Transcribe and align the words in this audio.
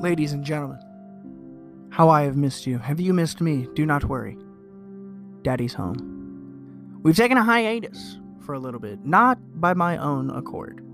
Ladies 0.00 0.32
and 0.32 0.44
gentlemen, 0.44 0.78
how 1.90 2.08
I 2.08 2.22
have 2.22 2.36
missed 2.36 2.68
you. 2.68 2.78
Have 2.78 3.00
you 3.00 3.12
missed 3.12 3.40
me? 3.40 3.66
Do 3.74 3.84
not 3.84 4.04
worry. 4.04 4.38
Daddy's 5.42 5.74
home. 5.74 7.00
We've 7.02 7.16
taken 7.16 7.36
a 7.36 7.42
hiatus 7.42 8.20
for 8.46 8.54
a 8.54 8.60
little 8.60 8.78
bit, 8.78 9.04
not 9.04 9.40
by 9.60 9.74
my 9.74 9.96
own 9.96 10.30
accord. 10.30 10.84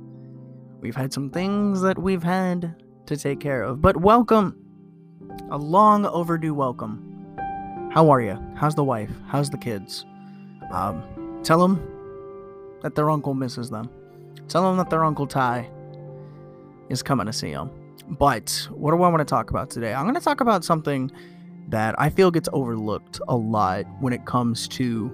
We've 0.80 0.96
had 0.96 1.12
some 1.12 1.28
things 1.28 1.82
that 1.82 1.98
we've 1.98 2.22
had 2.22 2.82
to 3.04 3.16
take 3.18 3.40
care 3.40 3.62
of, 3.62 3.82
but 3.82 3.98
welcome. 3.98 4.56
A 5.50 5.58
long 5.58 6.06
overdue 6.06 6.54
welcome. 6.54 7.36
How 7.92 8.08
are 8.08 8.22
you? 8.22 8.42
How's 8.56 8.74
the 8.74 8.84
wife? 8.84 9.10
How's 9.26 9.50
the 9.50 9.58
kids? 9.58 10.06
Um, 10.72 11.40
tell 11.42 11.60
them 11.60 11.78
that 12.80 12.94
their 12.94 13.10
uncle 13.10 13.34
misses 13.34 13.68
them. 13.68 13.90
Tell 14.48 14.62
them 14.62 14.78
that 14.78 14.88
their 14.88 15.04
uncle 15.04 15.26
Ty 15.26 15.68
is 16.88 17.02
coming 17.02 17.26
to 17.26 17.34
see 17.34 17.52
them. 17.52 17.70
But 18.08 18.68
what 18.70 18.90
do 18.90 19.02
I 19.02 19.08
want 19.08 19.20
to 19.20 19.24
talk 19.24 19.50
about 19.50 19.70
today? 19.70 19.94
I'm 19.94 20.04
going 20.04 20.14
to 20.14 20.20
talk 20.20 20.40
about 20.40 20.64
something 20.64 21.10
that 21.68 21.94
I 21.98 22.10
feel 22.10 22.30
gets 22.30 22.48
overlooked 22.52 23.20
a 23.28 23.36
lot 23.36 23.84
when 24.00 24.12
it 24.12 24.26
comes 24.26 24.68
to 24.68 25.08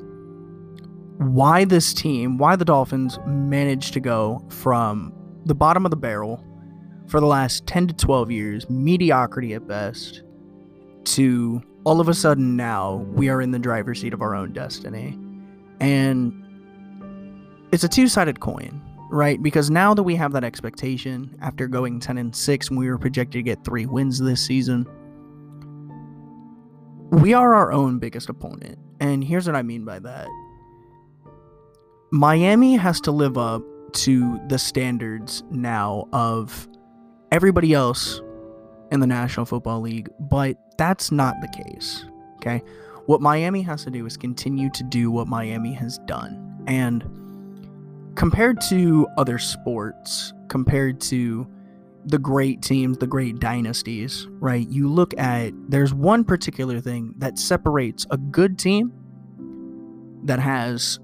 why 1.19 1.65
this 1.65 1.93
team, 1.95 2.39
why 2.39 2.57
the 2.57 2.65
Dolphins 2.65 3.19
managed 3.27 3.93
to 3.93 4.01
go 4.01 4.45
from 4.49 5.13
the 5.45 5.55
bottom 5.55 5.85
of 5.85 5.91
the 5.91 5.97
barrel 5.97 6.45
for 7.07 7.21
the 7.21 7.27
last 7.27 7.67
10 7.67 7.89
to 7.89 7.95
12 7.95 8.31
years, 8.31 8.71
mediocrity 8.71 9.55
at 9.55 9.67
best, 9.67 10.23
to 11.05 11.63
all 11.85 12.01
of 12.01 12.09
a 12.09 12.15
sudden 12.15 12.57
now 12.57 13.07
we 13.13 13.29
are 13.29 13.41
in 13.41 13.51
the 13.51 13.59
driver's 13.59 14.01
seat 14.01 14.13
of 14.13 14.23
our 14.23 14.35
own 14.35 14.53
destiny. 14.53 15.19
And 15.81 16.33
it's 17.73 17.85
a 17.85 17.89
two 17.89 18.09
sided 18.09 18.41
coin 18.41 18.83
right? 19.11 19.43
Because 19.43 19.71
now 19.71 19.93
that 19.95 20.03
we 20.03 20.17
have 20.17 20.33
that 20.33 20.45
expectation 20.45 21.37
after 21.43 21.67
going 21.67 22.01
10 22.01 22.19
and 22.19 22.35
6 22.35 22.69
and 22.69 22.79
we 22.79 22.89
were 22.89 22.99
projected 22.99 23.33
to 23.33 23.43
get 23.43 23.65
3 23.65 23.87
wins 23.87 24.19
this 24.19 24.45
season, 24.45 24.87
we 27.11 27.35
are 27.35 27.55
our 27.55 27.73
own 27.73 27.99
biggest 27.99 28.29
opponent. 28.29 28.79
And 29.01 29.25
here's 29.25 29.47
what 29.47 29.57
I 29.57 29.63
mean 29.63 29.85
by 29.85 29.99
that. 29.99 30.29
Miami 32.13 32.77
has 32.77 33.01
to 33.03 33.11
live 33.11 33.37
up 33.37 33.63
to 33.93 34.41
the 34.49 34.59
standards 34.59 35.43
now 35.51 36.07
of 36.13 36.69
everybody 37.33 37.73
else 37.73 38.21
in 38.93 39.01
the 39.01 39.07
National 39.07 39.47
Football 39.47 39.81
League, 39.81 40.09
but 40.19 40.57
that's 40.79 41.11
not 41.11 41.35
the 41.41 41.49
case. 41.65 42.05
Okay? 42.37 42.63
What 43.07 43.21
Miami 43.21 43.63
has 43.63 43.85
to 43.85 43.91
do 43.91 44.07
is 44.07 44.17
continue 44.17 44.71
to 44.71 44.85
do 44.85 45.11
what 45.11 45.27
Miami 45.27 45.73
has 45.75 45.99
done. 46.07 46.65
And 46.67 47.05
compared 48.21 48.61
to 48.61 49.09
other 49.17 49.39
sports, 49.39 50.35
compared 50.49 51.01
to 51.01 51.49
the 52.05 52.19
great 52.19 52.61
teams, 52.61 52.99
the 52.99 53.07
great 53.07 53.39
dynasties, 53.39 54.29
right? 54.33 54.69
You 54.69 54.91
look 54.91 55.19
at 55.19 55.55
there's 55.71 55.95
one 55.95 56.25
particular 56.25 56.81
thing 56.81 57.15
that 57.17 57.39
separates 57.39 58.07
a 58.11 58.19
good 58.19 58.59
team 58.59 58.93
that 60.25 60.39
has 60.39 60.99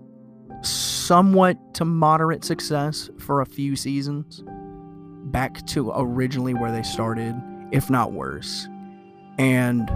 somewhat 0.60 1.56
to 1.72 1.86
moderate 1.86 2.44
success 2.44 3.08
for 3.18 3.40
a 3.40 3.46
few 3.46 3.76
seasons 3.76 4.44
back 5.30 5.66
to 5.68 5.92
originally 5.96 6.52
where 6.52 6.70
they 6.70 6.82
started, 6.82 7.34
if 7.72 7.88
not 7.88 8.12
worse. 8.12 8.68
And 9.38 9.90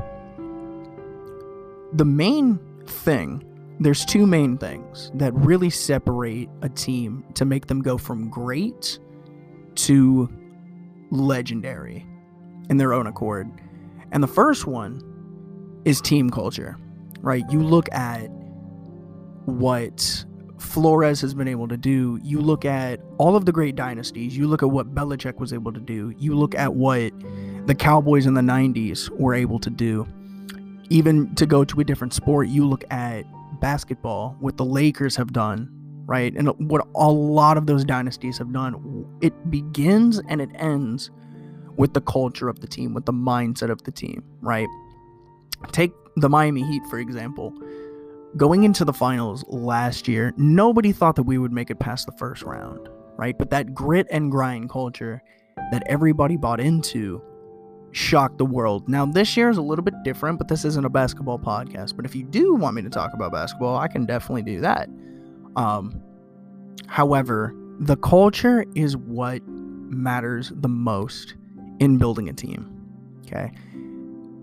the 1.92 2.06
main 2.06 2.58
thing 2.86 3.44
there's 3.80 4.04
two 4.04 4.26
main 4.26 4.58
things 4.58 5.10
that 5.14 5.34
really 5.34 5.70
separate 5.70 6.50
a 6.60 6.68
team 6.68 7.24
to 7.34 7.46
make 7.46 7.66
them 7.66 7.80
go 7.80 7.96
from 7.96 8.28
great 8.28 8.98
to 9.74 10.28
legendary 11.10 12.06
in 12.68 12.76
their 12.76 12.92
own 12.92 13.06
accord. 13.06 13.50
And 14.12 14.22
the 14.22 14.28
first 14.28 14.66
one 14.66 15.00
is 15.86 16.00
team 16.02 16.28
culture, 16.28 16.76
right? 17.20 17.42
You 17.50 17.62
look 17.62 17.90
at 17.90 18.26
what 19.46 20.24
Flores 20.58 21.22
has 21.22 21.32
been 21.32 21.48
able 21.48 21.66
to 21.68 21.78
do. 21.78 22.20
You 22.22 22.40
look 22.40 22.66
at 22.66 23.00
all 23.16 23.34
of 23.34 23.46
the 23.46 23.52
great 23.52 23.76
dynasties. 23.76 24.36
You 24.36 24.46
look 24.46 24.62
at 24.62 24.70
what 24.70 24.94
Belichick 24.94 25.36
was 25.36 25.54
able 25.54 25.72
to 25.72 25.80
do. 25.80 26.12
You 26.18 26.34
look 26.34 26.54
at 26.54 26.74
what 26.74 27.12
the 27.66 27.74
Cowboys 27.74 28.26
in 28.26 28.34
the 28.34 28.42
90s 28.42 29.08
were 29.18 29.34
able 29.34 29.58
to 29.60 29.70
do. 29.70 30.06
Even 30.90 31.34
to 31.36 31.46
go 31.46 31.64
to 31.64 31.80
a 31.80 31.84
different 31.84 32.12
sport, 32.12 32.48
you 32.48 32.66
look 32.66 32.84
at 32.90 33.24
basketball, 33.60 34.36
what 34.40 34.56
the 34.56 34.64
Lakers 34.64 35.16
have 35.16 35.32
done, 35.32 35.68
right? 36.06 36.34
And 36.34 36.48
what 36.70 36.86
a 36.96 37.10
lot 37.10 37.56
of 37.56 37.66
those 37.66 37.84
dynasties 37.84 38.38
have 38.38 38.52
done, 38.52 39.06
it 39.20 39.50
begins 39.50 40.20
and 40.28 40.40
it 40.40 40.50
ends 40.54 41.10
with 41.76 41.94
the 41.94 42.00
culture 42.00 42.48
of 42.48 42.60
the 42.60 42.66
team, 42.66 42.94
with 42.94 43.06
the 43.06 43.12
mindset 43.12 43.70
of 43.70 43.82
the 43.84 43.90
team, 43.90 44.22
right? 44.40 44.68
Take 45.72 45.92
the 46.16 46.28
Miami 46.28 46.62
Heat, 46.62 46.82
for 46.90 46.98
example. 46.98 47.52
Going 48.36 48.64
into 48.64 48.84
the 48.84 48.92
finals 48.92 49.44
last 49.48 50.06
year, 50.08 50.32
nobody 50.36 50.92
thought 50.92 51.16
that 51.16 51.24
we 51.24 51.38
would 51.38 51.52
make 51.52 51.70
it 51.70 51.78
past 51.78 52.06
the 52.06 52.12
first 52.12 52.42
round, 52.42 52.88
right? 53.16 53.36
But 53.36 53.50
that 53.50 53.74
grit 53.74 54.06
and 54.10 54.30
grind 54.30 54.70
culture 54.70 55.22
that 55.72 55.82
everybody 55.86 56.36
bought 56.36 56.60
into 56.60 57.22
shock 57.92 58.38
the 58.38 58.44
world. 58.44 58.88
Now, 58.88 59.06
this 59.06 59.36
year 59.36 59.50
is 59.50 59.56
a 59.56 59.62
little 59.62 59.84
bit 59.84 59.94
different, 60.04 60.38
but 60.38 60.48
this 60.48 60.64
isn't 60.64 60.84
a 60.84 60.88
basketball 60.88 61.38
podcast. 61.38 61.96
But 61.96 62.04
if 62.04 62.14
you 62.14 62.22
do 62.22 62.54
want 62.54 62.76
me 62.76 62.82
to 62.82 62.90
talk 62.90 63.12
about 63.14 63.32
basketball, 63.32 63.76
I 63.76 63.88
can 63.88 64.06
definitely 64.06 64.42
do 64.42 64.60
that. 64.60 64.88
Um, 65.56 66.00
however, 66.86 67.54
the 67.80 67.96
culture 67.96 68.64
is 68.74 68.96
what 68.96 69.46
matters 69.46 70.52
the 70.54 70.68
most 70.68 71.34
in 71.80 71.98
building 71.98 72.28
a 72.28 72.32
team. 72.32 72.70
Okay. 73.26 73.50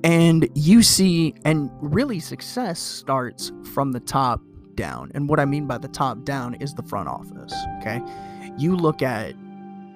And 0.03 0.47
you 0.53 0.83
see, 0.83 1.35
and 1.45 1.69
really 1.81 2.19
success 2.19 2.79
starts 2.79 3.51
from 3.73 3.91
the 3.91 3.99
top 3.99 4.41
down. 4.75 5.11
And 5.15 5.27
what 5.27 5.39
I 5.39 5.45
mean 5.45 5.67
by 5.67 5.77
the 5.77 5.87
top 5.87 6.23
down 6.23 6.55
is 6.55 6.73
the 6.73 6.83
front 6.83 7.09
office. 7.09 7.53
Okay. 7.79 8.01
You 8.57 8.75
look 8.75 9.01
at, 9.01 9.33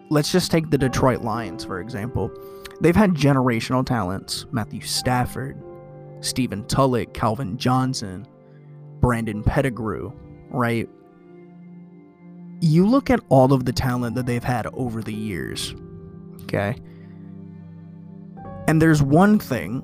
let's 0.10 0.32
just 0.32 0.52
take 0.52 0.70
the 0.70 0.78
Detroit 0.78 1.22
Lions, 1.22 1.66
for 1.66 1.80
example 1.80 2.32
They've 2.82 2.96
had 2.96 3.14
generational 3.14 3.86
talents 3.86 4.46
Matthew 4.52 4.82
Stafford, 4.82 5.62
Stephen 6.20 6.66
Tulloch, 6.66 7.14
Calvin 7.14 7.58
Johnson, 7.58 8.26
Brandon 9.00 9.44
Pettigrew, 9.44 10.12
right? 10.50 10.90
You 12.60 12.88
look 12.88 13.10
at 13.10 13.20
all 13.30 13.54
of 13.54 13.66
the 13.66 13.72
talent 13.72 14.16
that 14.16 14.26
they've 14.26 14.44
had 14.44 14.68
over 14.74 15.02
the 15.02 15.14
years, 15.14 15.76
okay? 16.44 16.76
And 18.68 18.82
there's 18.82 19.02
one 19.02 19.40
thing 19.40 19.84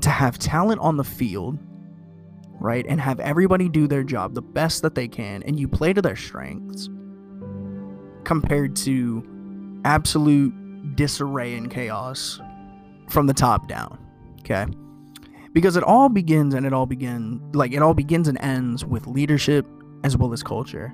to 0.00 0.10
have 0.10 0.38
talent 0.38 0.80
on 0.80 0.96
the 0.96 1.04
field, 1.04 1.58
right? 2.60 2.84
And 2.88 3.00
have 3.00 3.20
everybody 3.20 3.68
do 3.68 3.86
their 3.86 4.02
job 4.04 4.34
the 4.34 4.42
best 4.42 4.82
that 4.82 4.94
they 4.94 5.08
can, 5.08 5.42
and 5.44 5.58
you 5.58 5.68
play 5.68 5.92
to 5.92 6.02
their 6.02 6.16
strengths 6.16 6.88
compared 8.24 8.76
to 8.76 9.24
absolute 9.84 10.54
disarray 10.94 11.56
and 11.56 11.70
chaos 11.70 12.40
from 13.08 13.26
the 13.26 13.34
top 13.34 13.68
down. 13.68 13.98
Okay. 14.40 14.66
Because 15.52 15.76
it 15.76 15.82
all 15.82 16.08
begins 16.08 16.54
and 16.54 16.64
it 16.64 16.72
all 16.72 16.86
begin 16.86 17.40
like 17.52 17.72
it 17.72 17.82
all 17.82 17.94
begins 17.94 18.28
and 18.28 18.38
ends 18.40 18.84
with 18.84 19.06
leadership 19.06 19.66
as 20.04 20.16
well 20.16 20.32
as 20.32 20.42
culture. 20.42 20.92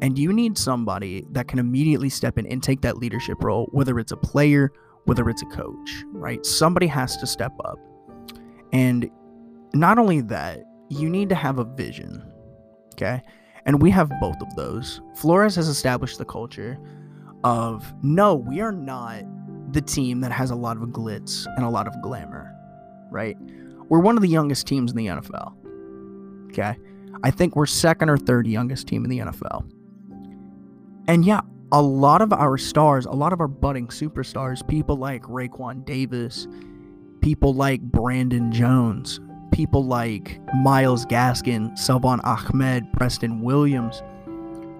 And 0.00 0.18
you 0.18 0.32
need 0.32 0.56
somebody 0.56 1.26
that 1.32 1.48
can 1.48 1.58
immediately 1.58 2.08
step 2.08 2.38
in 2.38 2.46
and 2.46 2.62
take 2.62 2.82
that 2.82 2.98
leadership 2.98 3.42
role, 3.42 3.68
whether 3.72 3.98
it's 3.98 4.12
a 4.12 4.16
player, 4.16 4.70
whether 5.06 5.28
it's 5.28 5.42
a 5.42 5.46
coach, 5.46 6.04
right? 6.12 6.44
Somebody 6.46 6.86
has 6.86 7.16
to 7.16 7.26
step 7.26 7.52
up. 7.64 7.78
And 8.72 9.10
not 9.74 9.98
only 9.98 10.20
that, 10.22 10.60
you 10.88 11.08
need 11.08 11.28
to 11.30 11.34
have 11.34 11.58
a 11.58 11.64
vision. 11.64 12.22
Okay. 12.92 13.22
And 13.66 13.82
we 13.82 13.90
have 13.90 14.10
both 14.20 14.40
of 14.40 14.54
those. 14.54 15.00
Flores 15.16 15.56
has 15.56 15.68
established 15.68 16.18
the 16.18 16.24
culture 16.24 16.78
of 17.44 17.92
no, 18.02 18.34
we 18.34 18.60
are 18.60 18.72
not 18.72 19.22
the 19.72 19.80
team 19.80 20.20
that 20.20 20.32
has 20.32 20.50
a 20.50 20.54
lot 20.54 20.76
of 20.76 20.82
glitz 20.88 21.46
and 21.56 21.64
a 21.64 21.68
lot 21.68 21.86
of 21.86 22.00
glamour, 22.02 22.54
right? 23.10 23.36
We're 23.88 24.00
one 24.00 24.16
of 24.16 24.22
the 24.22 24.28
youngest 24.28 24.66
teams 24.66 24.90
in 24.90 24.96
the 24.96 25.06
NFL. 25.06 25.54
Okay. 26.46 26.76
I 27.22 27.30
think 27.30 27.56
we're 27.56 27.66
second 27.66 28.10
or 28.10 28.16
third 28.16 28.46
youngest 28.46 28.86
team 28.86 29.04
in 29.04 29.10
the 29.10 29.18
NFL. 29.18 29.70
And 31.08 31.24
yeah, 31.24 31.40
a 31.72 31.82
lot 31.82 32.22
of 32.22 32.32
our 32.32 32.58
stars, 32.58 33.06
a 33.06 33.12
lot 33.12 33.32
of 33.32 33.40
our 33.40 33.48
budding 33.48 33.88
superstars, 33.88 34.66
people 34.66 34.96
like 34.96 35.22
Raekwon 35.22 35.84
Davis, 35.84 36.46
people 37.20 37.54
like 37.54 37.80
Brandon 37.82 38.52
Jones, 38.52 39.20
people 39.52 39.84
like 39.84 40.40
Myles 40.54 41.04
Gaskin, 41.06 41.76
Salvon 41.78 42.20
Ahmed, 42.20 42.90
Preston 42.92 43.42
Williams, 43.42 44.02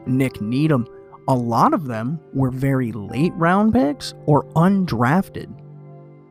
Nik 0.07 0.41
Needham, 0.41 0.87
a 1.29 1.35
lot 1.35 1.75
of 1.75 1.87
them 1.87 2.19
were 2.33 2.51
very 2.51 2.91
late 2.91 3.35
round 3.35 3.75
picks 3.75 4.15
or 4.25 4.45
undrafted 4.57 5.49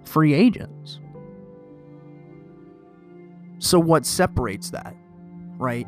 free 0.06 0.34
agents. 0.34 1.00
So, 3.60 3.80
what 3.80 4.06
separates 4.06 4.72
that, 4.72 4.96
right? 5.58 5.88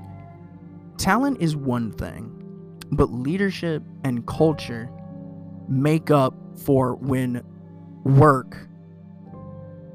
Talent 0.97 1.41
is 1.41 1.55
one 1.55 1.91
thing, 1.91 2.77
but 2.91 3.11
leadership 3.11 3.83
and 4.03 4.25
culture 4.27 4.91
make 5.67 6.11
up 6.11 6.35
for 6.55 6.95
when 6.95 7.43
work 8.03 8.57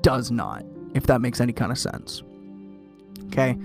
does 0.02 0.30
not, 0.30 0.64
if 0.94 1.06
that 1.06 1.20
makes 1.20 1.40
any 1.40 1.52
kind 1.52 1.70
of 1.70 1.78
sense. 1.78 2.22
Okay? 3.26 3.56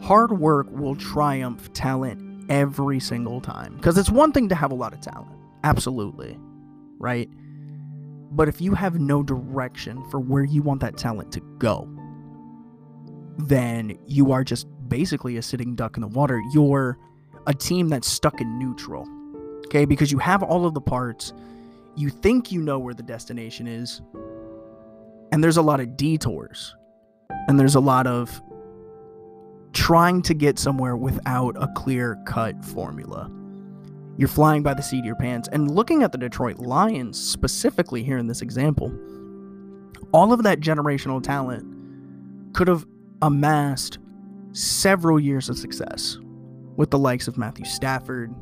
Hard 0.00 0.38
work 0.38 0.66
will 0.70 0.96
triumph 0.96 1.72
talent 1.72 2.21
every 2.48 3.00
single 3.00 3.40
time. 3.40 3.76
Because 3.76 3.98
it's 3.98 4.10
one 4.10 4.32
thing 4.32 4.48
to 4.48 4.54
have 4.54 4.70
a 4.72 4.74
lot 4.74 4.92
of 4.92 5.00
talent. 5.00 5.36
Absolutely. 5.64 6.38
Right? 6.98 7.28
But 8.30 8.48
if 8.48 8.60
you 8.60 8.74
have 8.74 8.98
no 8.98 9.22
direction 9.22 10.02
for 10.10 10.18
where 10.18 10.44
you 10.44 10.62
want 10.62 10.80
that 10.80 10.96
talent 10.96 11.32
to 11.32 11.40
go, 11.58 11.88
then 13.38 13.98
you 14.06 14.32
are 14.32 14.44
just 14.44 14.66
basically 14.88 15.36
a 15.36 15.42
sitting 15.42 15.74
duck 15.74 15.96
in 15.96 16.00
the 16.00 16.08
water. 16.08 16.40
You're 16.52 16.98
a 17.46 17.54
team 17.54 17.88
that's 17.88 18.10
stuck 18.10 18.40
in 18.40 18.58
neutral. 18.58 19.06
Okay? 19.66 19.84
Because 19.84 20.10
you 20.10 20.18
have 20.18 20.42
all 20.42 20.66
of 20.66 20.74
the 20.74 20.80
parts, 20.80 21.32
you 21.96 22.08
think 22.08 22.50
you 22.50 22.62
know 22.62 22.78
where 22.78 22.94
the 22.94 23.02
destination 23.02 23.66
is, 23.66 24.00
and 25.30 25.42
there's 25.42 25.56
a 25.56 25.62
lot 25.62 25.80
of 25.80 25.96
detours, 25.96 26.74
and 27.48 27.58
there's 27.58 27.74
a 27.74 27.80
lot 27.80 28.06
of 28.06 28.40
trying 29.72 30.22
to 30.22 30.34
get 30.34 30.58
somewhere 30.58 30.96
without 30.96 31.56
a 31.60 31.68
clear 31.74 32.18
cut 32.26 32.64
formula. 32.64 33.30
You're 34.16 34.28
flying 34.28 34.62
by 34.62 34.74
the 34.74 34.82
seat 34.82 35.00
of 35.00 35.04
your 35.04 35.16
pants. 35.16 35.48
And 35.52 35.70
looking 35.70 36.02
at 36.02 36.12
the 36.12 36.18
Detroit 36.18 36.58
Lions 36.58 37.18
specifically 37.18 38.02
here 38.02 38.18
in 38.18 38.26
this 38.26 38.42
example, 38.42 38.92
all 40.12 40.32
of 40.32 40.42
that 40.42 40.60
generational 40.60 41.22
talent 41.22 41.66
could 42.54 42.68
have 42.68 42.86
amassed 43.22 43.98
several 44.52 45.18
years 45.18 45.48
of 45.48 45.58
success 45.58 46.18
with 46.76 46.90
the 46.90 46.98
likes 46.98 47.28
of 47.28 47.38
Matthew 47.38 47.64
Stafford 47.64 48.34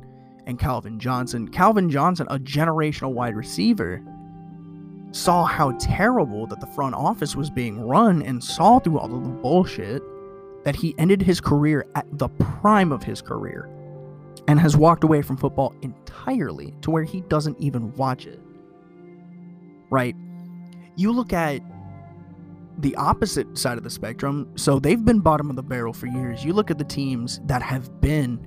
and 0.46 0.58
Calvin 0.58 0.98
Johnson. 0.98 1.46
Calvin 1.48 1.88
Johnson, 1.88 2.26
a 2.30 2.38
generational 2.38 3.12
wide 3.12 3.36
receiver, 3.36 4.02
saw 5.12 5.44
how 5.44 5.72
terrible 5.72 6.46
that 6.46 6.60
the 6.60 6.66
front 6.68 6.94
office 6.94 7.36
was 7.36 7.50
being 7.50 7.80
run 7.80 8.22
and 8.22 8.42
saw 8.42 8.78
through 8.78 8.98
all 8.98 9.14
of 9.14 9.22
the 9.22 9.30
bullshit 9.30 10.02
that 10.64 10.76
he 10.76 10.94
ended 10.98 11.22
his 11.22 11.40
career 11.40 11.86
at 11.94 12.06
the 12.18 12.28
prime 12.28 12.92
of 12.92 13.02
his 13.02 13.22
career 13.22 13.68
and 14.48 14.58
has 14.58 14.76
walked 14.76 15.04
away 15.04 15.22
from 15.22 15.36
football 15.36 15.74
entirely 15.82 16.74
to 16.82 16.90
where 16.90 17.04
he 17.04 17.20
doesn't 17.22 17.58
even 17.60 17.92
watch 17.94 18.26
it. 18.26 18.40
Right? 19.90 20.14
You 20.96 21.12
look 21.12 21.32
at 21.32 21.62
the 22.78 22.94
opposite 22.96 23.58
side 23.58 23.78
of 23.78 23.84
the 23.84 23.90
spectrum, 23.90 24.50
so 24.56 24.78
they've 24.78 25.04
been 25.04 25.20
bottom 25.20 25.50
of 25.50 25.56
the 25.56 25.62
barrel 25.62 25.92
for 25.92 26.06
years. 26.06 26.44
You 26.44 26.52
look 26.52 26.70
at 26.70 26.78
the 26.78 26.84
teams 26.84 27.40
that 27.44 27.62
have 27.62 28.00
been 28.00 28.46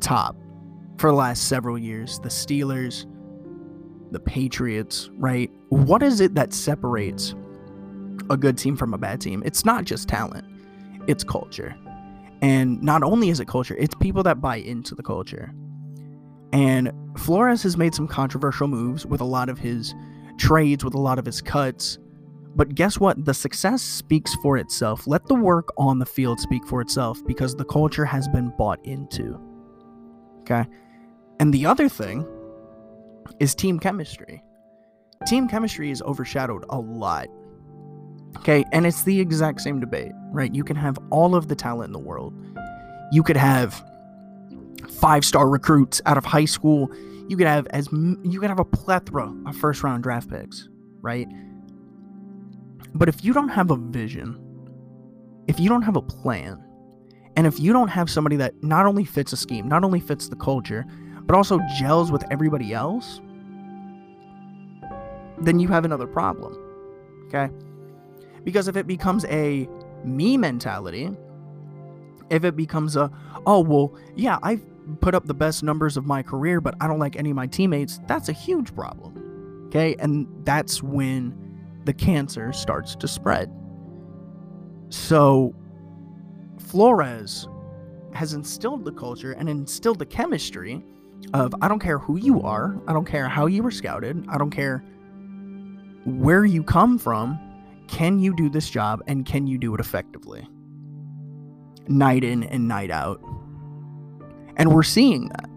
top 0.00 0.36
for 0.98 1.10
the 1.10 1.16
last 1.16 1.48
several 1.48 1.78
years 1.78 2.18
the 2.20 2.28
Steelers, 2.28 3.06
the 4.10 4.20
Patriots, 4.20 5.10
right? 5.14 5.50
What 5.68 6.02
is 6.02 6.20
it 6.20 6.34
that 6.34 6.52
separates 6.52 7.34
a 8.30 8.36
good 8.36 8.58
team 8.58 8.76
from 8.76 8.94
a 8.94 8.98
bad 8.98 9.20
team? 9.20 9.42
It's 9.44 9.64
not 9.64 9.84
just 9.84 10.08
talent, 10.08 10.44
it's 11.08 11.24
culture. 11.24 11.74
And 12.40 12.80
not 12.80 13.02
only 13.02 13.30
is 13.30 13.40
it 13.40 13.48
culture, 13.48 13.74
it's 13.76 13.94
people 13.96 14.22
that 14.22 14.40
buy 14.40 14.56
into 14.56 14.94
the 14.94 15.02
culture. 15.02 15.52
And 16.52 16.92
Flores 17.16 17.62
has 17.64 17.76
made 17.76 17.94
some 17.94 18.06
controversial 18.06 18.68
moves 18.68 19.04
with 19.04 19.20
a 19.20 19.24
lot 19.24 19.48
of 19.48 19.58
his 19.58 19.94
trades, 20.38 20.84
with 20.84 20.94
a 20.94 21.00
lot 21.00 21.18
of 21.18 21.26
his 21.26 21.40
cuts. 21.40 21.98
But 22.54 22.74
guess 22.74 23.00
what? 23.00 23.24
The 23.24 23.34
success 23.34 23.82
speaks 23.82 24.34
for 24.36 24.56
itself. 24.56 25.06
Let 25.06 25.26
the 25.26 25.34
work 25.34 25.70
on 25.76 25.98
the 25.98 26.06
field 26.06 26.38
speak 26.40 26.66
for 26.66 26.80
itself 26.80 27.18
because 27.26 27.56
the 27.56 27.64
culture 27.64 28.04
has 28.04 28.28
been 28.28 28.52
bought 28.56 28.84
into. 28.84 29.40
Okay? 30.40 30.66
And 31.40 31.52
the 31.52 31.66
other 31.66 31.88
thing 31.88 32.26
is 33.40 33.54
team 33.54 33.78
chemistry. 33.78 34.42
Team 35.26 35.48
chemistry 35.48 35.90
is 35.90 36.02
overshadowed 36.02 36.64
a 36.68 36.78
lot 36.78 37.28
Okay, 38.36 38.64
and 38.72 38.86
it's 38.86 39.02
the 39.02 39.20
exact 39.20 39.60
same 39.60 39.80
debate, 39.80 40.12
right? 40.30 40.54
You 40.54 40.62
can 40.62 40.76
have 40.76 40.98
all 41.10 41.34
of 41.34 41.48
the 41.48 41.56
talent 41.56 41.88
in 41.88 41.92
the 41.92 41.98
world. 41.98 42.34
You 43.10 43.22
could 43.22 43.36
have 43.36 43.82
five-star 45.00 45.48
recruits 45.48 46.00
out 46.06 46.16
of 46.16 46.24
high 46.24 46.44
school. 46.44 46.90
You 47.28 47.36
could 47.36 47.46
have 47.46 47.66
as 47.68 47.88
you 47.92 48.40
could 48.40 48.48
have 48.48 48.60
a 48.60 48.64
plethora 48.64 49.34
of 49.46 49.56
first-round 49.56 50.02
draft 50.02 50.30
picks, 50.30 50.68
right? 51.00 51.28
But 52.94 53.08
if 53.08 53.24
you 53.24 53.32
don't 53.32 53.48
have 53.48 53.70
a 53.70 53.76
vision, 53.76 54.38
if 55.46 55.58
you 55.58 55.68
don't 55.68 55.82
have 55.82 55.96
a 55.96 56.02
plan, 56.02 56.62
and 57.36 57.46
if 57.46 57.60
you 57.60 57.72
don't 57.72 57.88
have 57.88 58.10
somebody 58.10 58.36
that 58.36 58.62
not 58.62 58.86
only 58.86 59.04
fits 59.04 59.32
a 59.32 59.36
scheme, 59.36 59.68
not 59.68 59.84
only 59.84 60.00
fits 60.00 60.28
the 60.28 60.36
culture, 60.36 60.84
but 61.22 61.36
also 61.36 61.60
gels 61.78 62.10
with 62.10 62.24
everybody 62.30 62.72
else, 62.72 63.20
then 65.38 65.60
you 65.60 65.68
have 65.68 65.84
another 65.84 66.06
problem. 66.06 66.56
Okay? 67.28 67.50
Because 68.48 68.66
if 68.66 68.76
it 68.76 68.86
becomes 68.86 69.26
a 69.26 69.68
me 70.04 70.38
mentality, 70.38 71.10
if 72.30 72.44
it 72.44 72.56
becomes 72.56 72.96
a, 72.96 73.12
oh, 73.44 73.60
well, 73.60 73.94
yeah, 74.16 74.38
I've 74.42 74.64
put 75.02 75.14
up 75.14 75.26
the 75.26 75.34
best 75.34 75.62
numbers 75.62 75.98
of 75.98 76.06
my 76.06 76.22
career, 76.22 76.62
but 76.62 76.74
I 76.80 76.86
don't 76.86 76.98
like 76.98 77.16
any 77.16 77.28
of 77.28 77.36
my 77.36 77.46
teammates, 77.46 78.00
that's 78.06 78.30
a 78.30 78.32
huge 78.32 78.74
problem. 78.74 79.66
Okay. 79.66 79.96
And 79.98 80.26
that's 80.46 80.82
when 80.82 81.36
the 81.84 81.92
cancer 81.92 82.54
starts 82.54 82.96
to 82.96 83.06
spread. 83.06 83.54
So 84.88 85.54
Flores 86.58 87.46
has 88.14 88.32
instilled 88.32 88.82
the 88.86 88.92
culture 88.92 89.32
and 89.32 89.46
instilled 89.50 89.98
the 89.98 90.06
chemistry 90.06 90.82
of 91.34 91.54
I 91.60 91.68
don't 91.68 91.80
care 91.80 91.98
who 91.98 92.16
you 92.16 92.40
are, 92.40 92.80
I 92.88 92.94
don't 92.94 93.04
care 93.04 93.28
how 93.28 93.44
you 93.44 93.62
were 93.62 93.70
scouted, 93.70 94.24
I 94.26 94.38
don't 94.38 94.50
care 94.50 94.78
where 96.06 96.46
you 96.46 96.62
come 96.62 96.96
from, 96.96 97.38
can 97.88 98.18
you 98.18 98.34
do 98.36 98.48
this 98.48 98.70
job 98.70 99.02
and 99.06 99.26
can 99.26 99.46
you 99.46 99.58
do 99.58 99.74
it 99.74 99.80
effectively? 99.80 100.46
Night 101.88 102.22
in 102.22 102.44
and 102.44 102.68
night 102.68 102.90
out. 102.90 103.20
And 104.56 104.74
we're 104.74 104.82
seeing 104.82 105.28
that. 105.28 105.48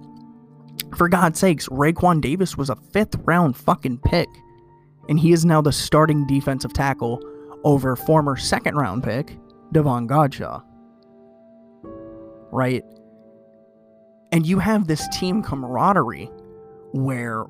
For 0.98 1.10
God's 1.10 1.39
sakes, 1.39 1.68
Raekwon 1.69 2.22
Davis 2.22 2.57
was 2.57 2.69
a 2.69 2.75
fifth 2.75 3.16
round 3.25 3.56
fucking 3.56 4.00
pick. 4.00 4.28
And 5.10 5.19
he 5.19 5.31
is 5.31 5.45
now 5.45 5.62
the 5.62 5.72
starting 5.72 6.25
defensive 6.28 6.74
tackle 6.74 7.22
over 7.63 7.95
former 7.95 8.38
second 8.38 8.75
round 8.75 9.04
pick, 9.04 9.38
Davon 9.72 10.07
Godchaux. 10.07 10.63
Right? 12.51 12.83
And 14.31 14.45
you 14.45 14.60
have 14.60 14.88
this 14.88 15.07
team 15.09 15.44
camaraderie 15.44 16.30
where 16.94 17.45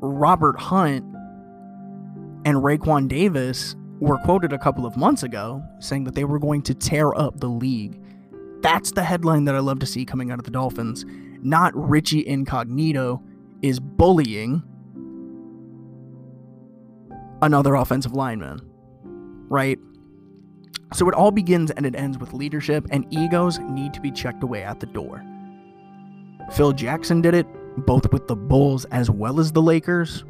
Robert 0.00 0.58
Hunt 0.58 1.04
and 2.44 2.58
Raekwon 2.58 3.08
Davis 3.08 3.76
were 4.00 4.18
quoted 4.18 4.52
a 4.52 4.58
couple 4.58 4.86
of 4.86 4.96
months 4.96 5.22
ago 5.22 5.62
saying 5.78 6.04
that 6.04 6.14
they 6.14 6.24
were 6.24 6.38
going 6.38 6.62
to 6.62 6.74
tear 6.74 7.14
up 7.14 7.38
the 7.38 7.48
league. 7.48 8.00
That's 8.62 8.90
the 8.90 9.04
headline 9.04 9.44
that 9.44 9.54
I 9.54 9.60
love 9.60 9.78
to 9.80 9.86
see 9.86 10.04
coming 10.04 10.30
out 10.30 10.38
of 10.38 10.44
the 10.44 10.50
Dolphins. 10.50 11.04
Not 11.42 11.72
Richie 11.74 12.26
Incognito 12.26 13.22
is 13.62 13.78
bullying 13.78 14.62
another 17.42 17.74
offensive 17.74 18.12
lineman, 18.12 18.60
right? 19.48 19.78
So 20.92 21.08
it 21.08 21.14
all 21.14 21.30
begins 21.30 21.70
and 21.70 21.86
it 21.86 21.94
ends 21.94 22.18
with 22.18 22.32
leadership, 22.32 22.86
and 22.90 23.06
egos 23.10 23.58
need 23.60 23.94
to 23.94 24.00
be 24.00 24.10
checked 24.10 24.42
away 24.42 24.62
at 24.62 24.80
the 24.80 24.86
door. 24.86 25.24
Phil 26.52 26.72
Jackson 26.72 27.20
did 27.20 27.34
it, 27.34 27.46
both 27.86 28.12
with 28.12 28.26
the 28.26 28.36
Bulls 28.36 28.84
as 28.86 29.08
well 29.08 29.38
as 29.38 29.52
the 29.52 29.62
Lakers. 29.62 30.24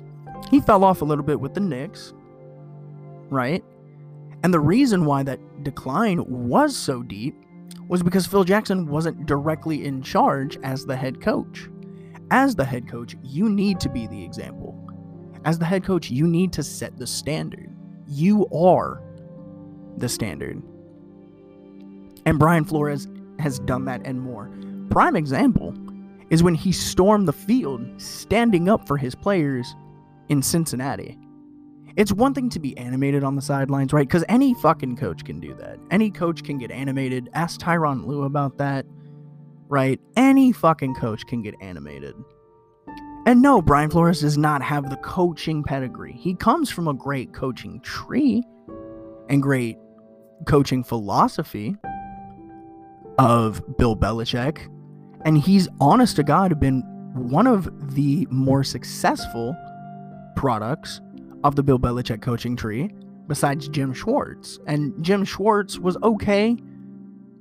He 0.51 0.61
fell 0.61 0.85
off 0.85 1.03
a 1.03 1.05
little 1.05 1.25
bit 1.25 1.41
with 1.41 1.55
the 1.55 1.61
Knicks, 1.61 2.13
right? 3.31 3.65
And 4.43 4.53
the 4.53 4.61
reason 4.61 5.05
why 5.05 5.23
that 5.23 5.65
decline 5.65 6.25
was 6.27 6.77
so 6.77 7.03
deep 7.03 7.35
was 7.89 8.03
because 8.03 8.27
Phil 8.27 8.45
Jackson 8.45 8.87
wasn't 8.87 9.27
directly 9.27 9.85
in 9.85 10.03
charge 10.03 10.59
as 10.63 10.87
the 10.87 10.97
head 10.97 11.21
coach. 11.21 11.69
As 12.31 12.55
the 12.55 12.65
head 12.65 12.89
coach, 12.89 13.17
you 13.23 13.49
need 13.49 13.81
to 13.81 13.89
be 13.89 14.07
the 14.07 14.23
example. 14.23 14.77
As 15.45 15.59
the 15.59 15.65
head 15.65 15.85
coach, 15.85 16.11
you 16.11 16.27
need 16.27 16.53
to 16.53 16.63
set 16.63 16.97
the 16.99 17.07
standard. 17.07 17.75
You 18.07 18.47
are 18.49 19.03
the 19.97 20.09
standard. 20.09 20.63
And 22.27 22.39
Brian 22.39 22.65
Flores 22.65 23.09
has 23.39 23.59
done 23.61 23.85
that 23.87 24.03
and 24.05 24.21
more. 24.21 24.51
Prime 24.91 25.17
example 25.17 25.75
is 26.31 26.43
when 26.43 26.55
he 26.55 26.73
stormed 26.73 27.27
the 27.27 27.33
field 27.33 28.01
standing 28.01 28.69
up 28.69 28.87
for 28.87 28.97
his 28.97 29.15
players 29.15 29.75
in 30.29 30.43
Cincinnati. 30.43 31.19
It's 31.97 32.13
one 32.13 32.35
thing 32.35 32.49
to 32.51 32.61
be 32.61 32.77
animated 32.79 33.25
on 33.25 33.37
the 33.37 33.43
sidelines, 33.43 33.93
right? 33.93 34.07
Because 34.07 34.25
any 34.29 34.55
fucking 34.55 34.97
coach 34.97 35.25
can 35.25 35.41
do 35.41 35.55
that. 35.55 35.79
Any 35.91 36.11
coach 36.11 36.45
can 36.45 36.59
get 36.59 36.71
animated. 36.71 37.29
Ask 37.35 37.61
Tyronn 37.61 38.07
Lue 38.07 38.25
about 38.25 38.59
that, 38.59 38.87
right? 39.69 40.01
Any 40.17 40.53
fucking 40.53 40.95
coach 40.95 41.27
can 41.27 41.43
get 41.43 41.55
animated. 41.61 42.15
And 43.27 43.43
no, 43.43 43.61
Brian 43.61 43.91
Flores 43.91 44.21
does 44.21 44.39
not 44.39 44.63
have 44.63 44.89
the 44.89 44.97
coaching 44.97 45.63
pedigree. 45.63 46.13
He 46.13 46.35
comes 46.35 46.71
from 46.71 46.89
a 46.89 46.95
great 46.95 47.35
coaching 47.35 47.81
tree 47.81 48.43
and 49.29 49.43
great 49.43 49.77
coaching 50.47 50.83
philosophy 50.83 51.77
of 53.19 53.63
Bill 53.77 53.95
Belichick. 53.95 54.67
And 55.25 55.37
he's, 55.37 55.69
honest 55.81 56.17
to 56.17 56.23
God, 56.23 56.59
been 56.59 56.81
one 57.15 57.47
of 57.47 57.95
the 57.95 58.27
more 58.31 58.65
successful 58.65 59.55
products 60.35 61.03
of 61.45 61.57
the 61.57 61.63
Bill 61.63 61.79
Belichick 61.79 62.23
coaching 62.23 62.57
tree 62.57 62.91
besides 63.27 63.69
Jim 63.69 63.93
Schwartz. 63.93 64.59
And 64.67 64.93
Jim 65.03 65.25
Schwartz 65.25 65.79
was 65.79 65.97
okay 66.03 66.57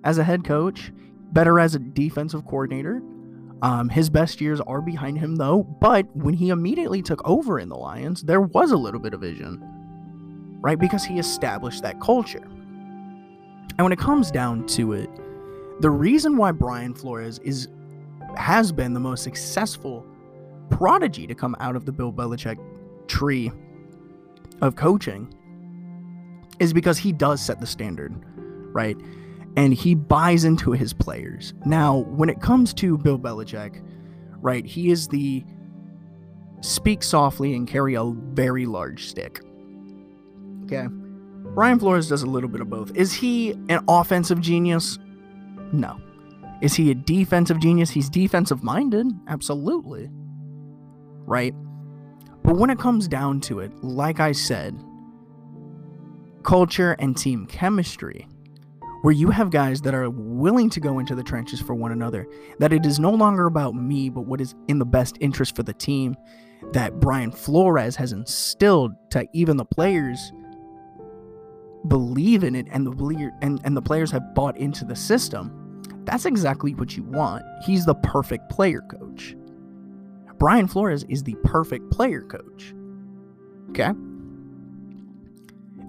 as 0.04 0.18
a 0.18 0.24
head 0.24 0.44
coach, 0.44 0.92
better 1.32 1.60
as 1.60 1.76
a 1.76 1.80
defensive 1.80 2.46
coordinator. 2.46 3.02
Um, 3.62 3.90
his 3.90 4.10
best 4.10 4.40
years 4.40 4.62
are 4.62 4.82
behind 4.82 5.18
him, 5.20 5.36
though. 5.36 5.64
But 5.64 6.06
when 6.16 6.34
he 6.34 6.50
immediately 6.50 7.02
took 7.02 7.28
over 7.28 7.60
in 7.60 7.70
the 7.70 7.76
Lions, 7.76 8.22
there 8.24 8.42
was 8.42 8.72
a 8.72 8.78
little 8.78 9.00
bit 9.00 9.14
of 9.14 9.22
vision, 9.22 9.62
right? 10.62 10.80
Because 10.80 11.04
he 11.04 11.20
established 11.20 11.82
that 11.84 12.00
culture. 12.00 12.44
And 13.80 13.80
when 13.80 13.92
it 13.92 14.00
comes 14.00 14.32
down 14.32 14.66
to 14.68 14.94
it, 14.94 15.10
the 15.82 15.90
reason 15.90 16.38
why 16.38 16.52
Brian 16.52 16.94
Flores 16.94 17.40
is 17.40 17.68
has 18.38 18.72
been 18.72 18.94
the 18.94 19.00
most 19.00 19.24
successful 19.24 20.06
prodigy 20.70 21.26
to 21.26 21.34
come 21.34 21.56
out 21.60 21.76
of 21.76 21.86
the 21.86 21.92
Bill 21.92 22.14
Belichick 22.14 22.60
tree 23.08 23.52
of 24.62 24.76
coaching 24.76 25.34
is 26.60 26.74
because 26.74 26.98
he 26.98 27.12
does 27.12 27.42
set 27.42 27.60
the 27.60 27.68
standard, 27.68 28.14
right? 28.74 28.98
And 29.56 29.74
he 29.74 29.96
buys 29.96 30.44
into 30.44 30.72
his 30.72 30.94
players. 30.94 31.54
Now, 31.66 31.98
when 31.98 32.30
it 32.30 32.42
comes 32.42 32.74
to 32.76 32.98
Bill 32.98 33.18
Belichick, 33.18 33.82
right, 34.42 34.66
he 34.66 34.92
is 34.92 35.08
the 35.08 35.44
speak 36.62 37.04
softly 37.04 37.56
and 37.56 37.68
carry 37.68 37.96
a 37.96 38.04
very 38.04 38.66
large 38.66 39.08
stick. 39.08 39.42
Okay. 40.66 40.88
Brian 41.56 41.80
Flores 41.80 42.10
does 42.10 42.22
a 42.22 42.28
little 42.28 42.50
bit 42.50 42.62
of 42.62 42.70
both. 42.70 42.96
Is 42.96 43.14
he 43.14 43.52
an 43.70 43.80
offensive 43.88 44.40
genius? 44.40 45.00
No. 45.72 46.00
Is 46.62 46.74
he 46.74 46.92
a 46.92 46.96
defensive 46.96 47.60
genius? 47.60 47.90
He's 47.90 48.10
defensive 48.10 48.64
minded. 48.64 49.08
Absolutely. 49.28 50.10
Right? 51.26 51.56
But 52.44 52.58
when 52.58 52.70
it 52.70 52.80
comes 52.80 53.08
down 53.08 53.42
to 53.42 53.60
it, 53.60 53.72
like 53.84 54.20
I 54.20 54.32
said, 54.32 54.78
culture 56.44 56.96
and 57.00 57.16
team 57.16 57.46
chemistry, 57.46 58.28
where 59.02 59.14
you 59.14 59.30
have 59.30 59.50
guys 59.50 59.82
that 59.82 59.94
are 59.94 60.10
willing 60.10 60.70
to 60.72 60.80
go 60.80 61.00
into 61.00 61.16
the 61.16 61.24
trenches 61.24 61.60
for 61.62 61.74
one 61.74 61.92
another, 61.92 62.28
that 62.60 62.74
it 62.74 62.86
is 62.86 63.00
no 63.00 63.12
longer 63.12 63.46
about 63.46 63.76
me, 63.76 64.10
but 64.10 64.22
what 64.22 64.42
is 64.42 64.56
in 64.68 64.80
the 64.80 64.86
best 64.86 65.18
interest 65.22 65.56
for 65.56 65.64
the 65.64 65.74
team, 65.74 66.16
that 66.74 67.00
Brian 67.00 67.32
Flores 67.32 67.96
has 67.96 68.12
instilled 68.12 68.92
to 69.12 69.26
even 69.34 69.58
the 69.58 69.66
players 69.66 70.34
believe 71.88 72.44
in 72.44 72.56
it 72.56 72.68
and 72.72 72.86
the 72.86 73.32
and, 73.42 73.62
and 73.64 73.76
the 73.76 73.82
players 73.82 74.12
have 74.12 74.36
bought 74.36 74.58
into 74.58 74.84
the 74.84 74.96
system. 74.96 75.82
That's 76.04 76.26
exactly 76.26 76.74
what 76.74 76.98
you 76.98 77.04
want. 77.04 77.44
He's 77.66 77.86
the 77.86 77.96
perfect 77.96 78.50
player 78.50 78.82
coach. 78.82 79.36
Brian 80.40 80.68
Flores 80.68 81.04
is 81.10 81.24
the 81.24 81.36
perfect 81.44 81.92
player 81.92 82.22
coach. 82.22 82.74
Okay? 83.72 83.92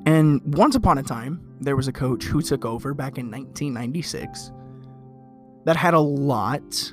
And 0.06 0.42
once 0.54 0.74
upon 0.74 0.98
a 0.98 1.02
time, 1.02 1.40
there 1.60 1.76
was 1.76 1.88
a 1.88 1.92
coach 1.92 2.24
who 2.24 2.42
took 2.42 2.64
over 2.64 2.92
back 2.92 3.16
in 3.16 3.30
1996 3.30 4.50
that 5.64 5.76
had 5.76 5.94
a 5.94 6.00
lot 6.00 6.92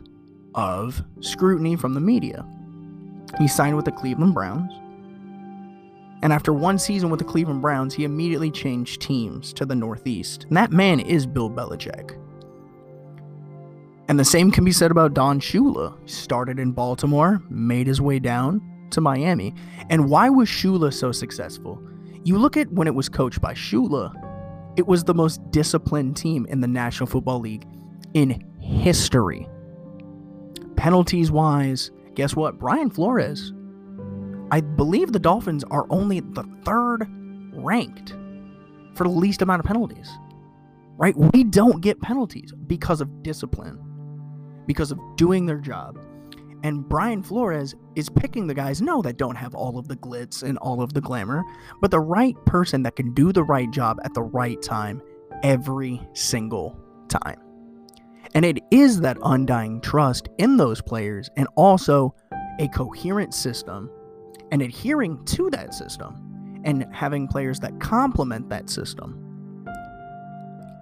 of 0.53 1.03
scrutiny 1.19 1.75
from 1.75 1.93
the 1.93 1.99
media. 1.99 2.45
He 3.39 3.47
signed 3.47 3.75
with 3.75 3.85
the 3.85 3.91
Cleveland 3.91 4.33
Browns. 4.33 4.71
And 6.21 6.33
after 6.33 6.53
one 6.53 6.79
season 6.79 7.09
with 7.09 7.19
the 7.19 7.25
Cleveland 7.25 7.61
Browns, 7.61 7.93
he 7.93 8.03
immediately 8.03 8.51
changed 8.51 9.01
teams 9.01 9.53
to 9.53 9.65
the 9.65 9.75
Northeast. 9.75 10.45
And 10.45 10.57
that 10.57 10.71
man 10.71 10.99
is 10.99 11.25
Bill 11.25 11.49
Belichick. 11.49 12.17
And 14.07 14.17
the 14.17 14.25
same 14.25 14.51
can 14.51 14.63
be 14.63 14.71
said 14.71 14.89
about 14.89 15.13
Don 15.13 15.39
Shula. 15.39 15.97
Started 16.09 16.59
in 16.59 16.71
Baltimore, 16.71 17.41
made 17.49 17.87
his 17.87 17.99
way 17.99 18.19
down 18.19 18.61
to 18.91 19.01
Miami. 19.01 19.53
And 19.89 20.09
why 20.09 20.29
was 20.29 20.47
Shula 20.47 20.93
so 20.93 21.11
successful? 21.11 21.81
You 22.23 22.37
look 22.37 22.55
at 22.55 22.71
when 22.71 22.87
it 22.87 22.95
was 22.95 23.09
coached 23.09 23.41
by 23.41 23.53
Shula, 23.53 24.13
it 24.77 24.87
was 24.87 25.03
the 25.03 25.13
most 25.13 25.41
disciplined 25.51 26.15
team 26.15 26.45
in 26.49 26.61
the 26.61 26.67
National 26.67 27.07
Football 27.07 27.39
League 27.39 27.65
in 28.13 28.45
history. 28.59 29.47
Penalties 30.77 31.29
wise, 31.29 31.91
guess 32.15 32.35
what? 32.35 32.57
Brian 32.57 32.89
Flores. 32.89 33.53
I 34.51 34.61
believe 34.61 35.11
the 35.11 35.19
Dolphins 35.19 35.65
are 35.69 35.85
only 35.89 36.21
the 36.21 36.43
third 36.63 37.07
ranked 37.53 38.15
for 38.95 39.03
the 39.03 39.09
least 39.09 39.41
amount 39.41 39.59
of 39.59 39.65
penalties. 39.65 40.09
Right? 40.95 41.15
We 41.17 41.43
don't 41.43 41.81
get 41.81 42.01
penalties 42.01 42.53
because 42.67 43.01
of 43.01 43.21
discipline 43.21 43.86
because 44.67 44.91
of 44.91 44.99
doing 45.15 45.45
their 45.45 45.57
job. 45.57 45.97
And 46.63 46.87
Brian 46.87 47.23
Flores 47.23 47.75
is 47.95 48.09
picking 48.09 48.47
the 48.47 48.53
guys, 48.53 48.81
no, 48.81 49.01
that 49.01 49.17
don't 49.17 49.35
have 49.35 49.55
all 49.55 49.77
of 49.77 49.87
the 49.87 49.95
glitz 49.95 50.43
and 50.43 50.57
all 50.57 50.81
of 50.81 50.93
the 50.93 51.01
glamour, 51.01 51.43
but 51.81 51.91
the 51.91 51.99
right 51.99 52.35
person 52.45 52.83
that 52.83 52.95
can 52.95 53.13
do 53.13 53.31
the 53.31 53.43
right 53.43 53.69
job 53.71 53.99
at 54.03 54.13
the 54.13 54.23
right 54.23 54.61
time 54.61 55.01
every 55.43 56.01
single 56.13 56.77
time. 57.07 57.39
And 58.33 58.43
it 58.43 58.59
is 58.71 59.01
that 59.01 59.17
undying 59.23 59.81
trust 59.81 60.29
in 60.37 60.57
those 60.57 60.81
players 60.81 61.29
and 61.37 61.47
also 61.55 62.13
a 62.59 62.67
coherent 62.69 63.33
system 63.33 63.89
and 64.51 64.61
adhering 64.61 65.23
to 65.25 65.49
that 65.51 65.73
system 65.73 66.61
and 66.65 66.85
having 66.93 67.27
players 67.27 67.59
that 67.59 67.79
complement 67.79 68.49
that 68.49 68.69
system 68.69 69.23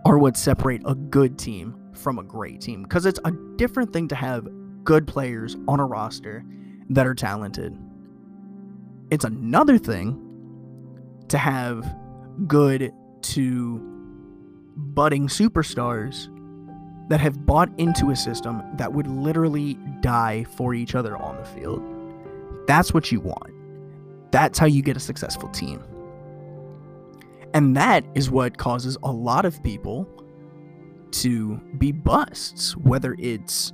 are 0.05 0.17
what 0.17 0.37
separate 0.37 0.81
a 0.85 0.95
good 0.95 1.37
team 1.37 1.79
from 1.97 2.19
a 2.19 2.23
great 2.23 2.61
team 2.61 2.83
because 2.83 3.05
it's 3.05 3.19
a 3.25 3.31
different 3.57 3.93
thing 3.93 4.07
to 4.09 4.15
have 4.15 4.47
good 4.83 5.07
players 5.07 5.57
on 5.67 5.79
a 5.79 5.85
roster 5.85 6.45
that 6.89 7.07
are 7.07 7.15
talented. 7.15 7.77
It's 9.11 9.25
another 9.25 9.77
thing 9.77 10.21
to 11.29 11.37
have 11.37 11.95
good 12.47 12.91
to 13.21 13.79
budding 14.75 15.27
superstars 15.27 16.29
that 17.09 17.19
have 17.19 17.45
bought 17.45 17.69
into 17.79 18.09
a 18.09 18.15
system 18.15 18.63
that 18.77 18.91
would 18.91 19.07
literally 19.07 19.75
die 20.01 20.43
for 20.55 20.73
each 20.73 20.95
other 20.95 21.15
on 21.17 21.37
the 21.37 21.45
field. 21.45 21.81
That's 22.67 22.93
what 22.93 23.11
you 23.11 23.19
want. 23.19 23.51
That's 24.31 24.57
how 24.57 24.65
you 24.65 24.81
get 24.81 24.97
a 24.97 24.99
successful 24.99 25.49
team. 25.49 25.83
And 27.53 27.77
that 27.77 28.03
is 28.15 28.29
what 28.29 28.57
causes 28.57 28.97
a 29.03 29.11
lot 29.11 29.45
of 29.45 29.63
people 29.63 30.09
to 31.21 31.57
be 31.77 31.91
busts, 31.91 32.75
whether 32.77 33.15
it's 33.19 33.73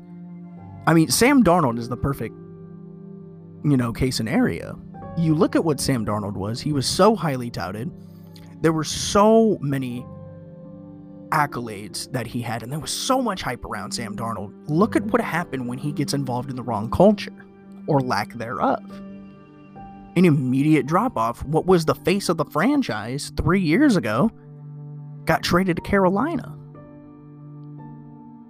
I 0.88 0.94
mean, 0.94 1.10
Sam 1.10 1.44
Darnold 1.44 1.78
is 1.78 1.90
the 1.90 1.98
perfect 1.98 2.36
you 3.64 3.78
know, 3.78 3.94
case 3.94 4.16
scenario. 4.16 4.82
You 5.18 5.36
look 5.36 5.56
at 5.56 5.64
what 5.64 5.80
Sam 5.80 6.06
Darnold 6.06 6.34
was, 6.34 6.62
he 6.62 6.74
was 6.74 6.88
so 6.88 7.16
highly 7.16 7.50
touted. 7.50 7.92
There 8.62 8.74
were 8.74 8.84
so 8.84 9.58
many 9.62 10.06
accolades 11.30 12.12
that 12.12 12.28
he 12.28 12.42
had, 12.42 12.64
and 12.64 12.72
there 12.72 12.80
was 12.80 12.92
so 12.92 13.22
much 13.22 13.42
hype 13.42 13.66
around 13.66 13.92
Sam 13.92 14.16
Darnold. 14.16 14.54
Look 14.68 14.96
at 14.96 15.04
what 15.06 15.22
happened 15.22 15.68
when 15.68 15.78
he 15.78 15.92
gets 15.92 16.14
involved 16.14 16.50
in 16.50 16.56
the 16.56 16.64
wrong 16.64 16.90
culture, 16.90 17.34
or 17.88 18.00
lack 18.02 18.34
thereof. 18.34 18.84
An 20.16 20.26
immediate 20.26 20.88
drop 20.88 21.18
off. 21.18 21.44
What 21.46 21.66
was 21.66 21.86
the 21.86 21.96
face 21.96 22.30
of 22.30 22.38
the 22.38 22.46
franchise 22.46 23.32
three 23.38 23.62
years 23.62 23.96
ago 23.96 24.30
got 25.26 25.44
traded 25.44 25.78
to 25.78 25.82
Carolina. 25.82 26.58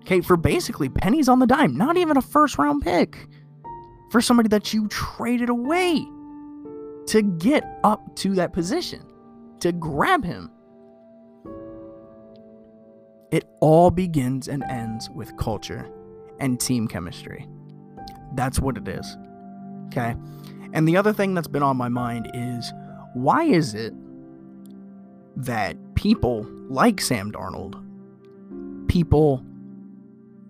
Okay, 0.01 0.22
for 0.22 0.36
basically 0.36 0.89
pennies 0.89 1.29
on 1.29 1.39
the 1.39 1.48
dime, 1.48 1.77
not 1.77 1.98
even 1.98 2.17
a 2.17 2.22
first 2.22 2.58
round 2.58 2.81
pick 2.81 3.27
for 4.12 4.20
somebody 4.22 4.50
that 4.50 4.74
you 4.74 4.88
traded 4.88 5.50
away 5.50 6.05
to 7.08 7.22
get 7.39 7.79
up 7.84 8.15
to 8.17 8.36
that 8.36 8.53
position, 8.53 9.01
to 9.60 9.72
grab 9.72 10.24
him. 10.24 10.51
It 13.31 13.46
all 13.62 13.91
begins 13.91 14.48
and 14.48 14.63
ends 14.63 15.10
with 15.10 15.36
culture 15.38 15.89
and 16.39 16.60
team 16.60 16.88
chemistry. 16.88 17.48
That's 18.36 18.60
what 18.60 18.77
it 18.77 18.88
is. 18.88 19.17
Okay. 19.88 20.15
And 20.74 20.88
the 20.88 20.98
other 20.98 21.13
thing 21.13 21.34
that's 21.34 21.48
been 21.48 21.63
on 21.63 21.77
my 21.77 21.89
mind 21.89 22.29
is 22.34 22.74
why 23.13 23.43
is 23.43 23.74
it 23.74 23.93
that 25.36 25.77
people 25.96 26.46
like 26.70 27.00
Sam 27.00 27.31
Darnold, 27.31 27.81
people 28.88 29.46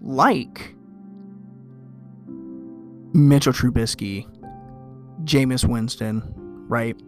like 0.01 0.75
Mitchell 3.13 3.53
Trubisky, 3.53 4.27
Jameis 5.24 5.65
Winston, 5.65 6.24
right? 6.67 7.00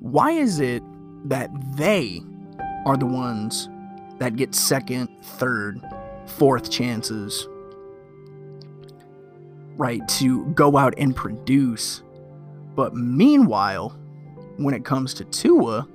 Why 0.00 0.32
is 0.32 0.60
it 0.60 0.82
that 1.28 1.50
they 1.76 2.20
are 2.86 2.96
the 2.96 3.06
ones 3.06 3.68
that 4.18 4.36
get 4.36 4.54
second, 4.54 5.08
third, 5.22 5.80
fourth 6.26 6.70
chances, 6.70 7.48
right, 9.76 10.06
to 10.08 10.46
go 10.46 10.76
out 10.76 10.94
and 10.98 11.16
produce? 11.16 12.02
But 12.74 12.94
meanwhile, 12.94 13.96
when 14.56 14.74
it 14.74 14.84
comes 14.84 15.14
to 15.14 15.24
Tua, 15.24 15.86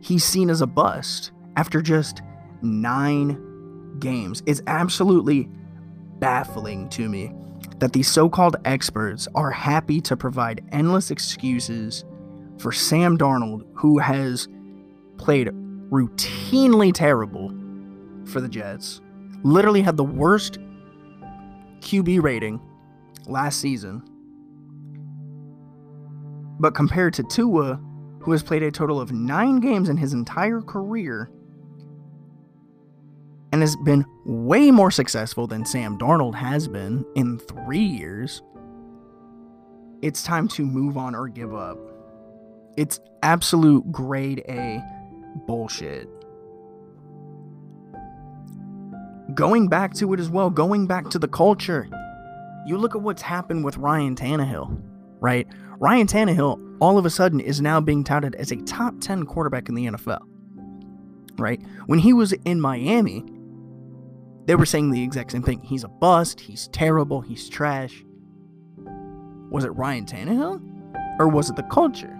he's 0.00 0.24
seen 0.24 0.48
as 0.48 0.60
a 0.60 0.66
bust 0.66 1.32
after 1.56 1.82
just 1.82 2.22
nine 2.62 3.51
games. 4.02 4.42
It's 4.44 4.60
absolutely 4.66 5.48
baffling 6.18 6.90
to 6.90 7.08
me 7.08 7.32
that 7.78 7.94
these 7.94 8.08
so 8.08 8.28
called 8.28 8.56
experts 8.66 9.26
are 9.34 9.50
happy 9.50 10.00
to 10.02 10.16
provide 10.16 10.62
endless 10.72 11.10
excuses 11.10 12.04
for 12.58 12.70
Sam 12.70 13.16
Darnold, 13.16 13.64
who 13.74 13.98
has 13.98 14.46
played 15.16 15.48
routinely 15.90 16.92
terrible 16.92 17.50
for 18.26 18.40
the 18.40 18.48
Jets, 18.48 19.00
literally 19.42 19.82
had 19.82 19.96
the 19.96 20.04
worst 20.04 20.58
QB 21.80 22.22
rating 22.22 22.60
last 23.26 23.60
season. 23.60 24.02
But 26.60 26.74
compared 26.74 27.14
to 27.14 27.22
Tua, 27.24 27.80
who 28.20 28.32
has 28.32 28.42
played 28.42 28.62
a 28.62 28.70
total 28.70 29.00
of 29.00 29.12
nine 29.12 29.60
games 29.60 29.88
in 29.88 29.96
his 29.96 30.12
entire 30.12 30.60
career 30.60 31.30
and 33.52 33.60
has 33.60 33.76
been 33.76 34.04
way 34.24 34.70
more 34.70 34.90
successful 34.90 35.46
than 35.46 35.64
Sam 35.64 35.98
Darnold 35.98 36.34
has 36.34 36.66
been 36.66 37.04
in 37.14 37.38
three 37.38 37.78
years, 37.78 38.42
it's 40.00 40.22
time 40.22 40.48
to 40.48 40.64
move 40.64 40.96
on 40.96 41.14
or 41.14 41.28
give 41.28 41.54
up. 41.54 41.78
It's 42.76 42.98
absolute 43.22 43.92
grade 43.92 44.42
A 44.48 44.82
bullshit. 45.46 46.08
Going 49.34 49.68
back 49.68 49.94
to 49.94 50.12
it 50.12 50.20
as 50.20 50.28
well, 50.28 50.50
going 50.50 50.86
back 50.86 51.08
to 51.10 51.18
the 51.18 51.28
culture. 51.28 51.88
You 52.66 52.76
look 52.78 52.94
at 52.94 53.02
what's 53.02 53.22
happened 53.22 53.64
with 53.64 53.76
Ryan 53.76 54.14
Tannehill, 54.14 54.80
right? 55.20 55.46
Ryan 55.78 56.06
Tannehill 56.06 56.76
all 56.80 56.98
of 56.98 57.06
a 57.06 57.10
sudden 57.10 57.40
is 57.40 57.60
now 57.60 57.80
being 57.80 58.04
touted 58.04 58.34
as 58.36 58.50
a 58.50 58.56
top 58.56 58.94
10 59.00 59.24
quarterback 59.24 59.68
in 59.68 59.74
the 59.74 59.86
NFL, 59.86 60.20
right? 61.38 61.60
When 61.86 61.98
he 61.98 62.12
was 62.12 62.32
in 62.44 62.60
Miami, 62.60 63.24
they 64.46 64.54
were 64.54 64.66
saying 64.66 64.90
the 64.90 65.02
exact 65.02 65.32
same 65.32 65.42
thing. 65.42 65.60
He's 65.62 65.84
a 65.84 65.88
bust, 65.88 66.40
he's 66.40 66.68
terrible, 66.68 67.20
he's 67.20 67.48
trash. 67.48 68.04
Was 69.50 69.64
it 69.64 69.70
Ryan 69.70 70.06
Tannehill? 70.06 70.60
Or 71.18 71.28
was 71.28 71.50
it 71.50 71.56
the 71.56 71.62
culture? 71.64 72.18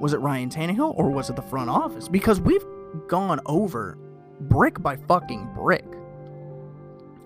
Was 0.00 0.12
it 0.12 0.18
Ryan 0.18 0.48
Tannehill 0.48 0.94
or 0.96 1.10
was 1.10 1.28
it 1.28 1.36
the 1.36 1.42
front 1.42 1.68
office? 1.68 2.08
Because 2.08 2.40
we've 2.40 2.64
gone 3.08 3.40
over 3.46 3.98
brick 4.42 4.80
by 4.80 4.96
fucking 4.96 5.50
brick 5.54 5.84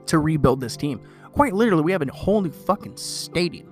to 0.07 0.19
rebuild 0.19 0.61
this 0.61 0.77
team. 0.77 1.01
Quite 1.33 1.53
literally, 1.53 1.83
we 1.83 1.93
have 1.93 2.03
a 2.03 2.13
whole 2.13 2.41
new 2.41 2.51
fucking 2.51 2.97
stadium. 2.97 3.69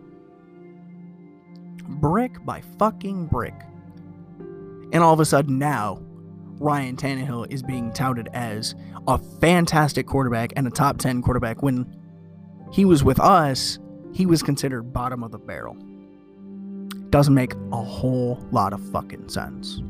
Brick 2.01 2.45
by 2.45 2.61
fucking 2.79 3.27
brick. 3.27 3.55
And 4.93 4.97
all 4.97 5.15
of 5.15 5.21
a 5.21 5.25
sudden 5.25 5.59
now, 5.59 6.03
Ryan 6.61 6.97
Tannehill 6.97 7.51
is 7.51 7.63
being 7.63 7.93
touted 7.93 8.29
as 8.33 8.77
a 9.09 9.19
fantastic 9.19 10.07
quarterback 10.07 10.53
and 10.57 10.67
a 10.67 10.71
top 10.71 10.99
10 10.99 11.23
quarterback 11.23 11.63
when 11.63 11.93
he 12.71 12.85
was 12.85 13.03
with 13.03 13.19
us, 13.19 13.79
he 14.13 14.27
was 14.27 14.43
considered 14.43 14.93
bottom 14.93 15.25
of 15.25 15.33
the 15.33 15.39
barrel 15.39 15.77
doesn't 17.11 17.35
make 17.35 17.55
a 17.73 17.83
whole 17.83 18.39
lot 18.53 18.73
of 18.73 18.81
fucking 18.91 19.29
sense. 19.29 19.83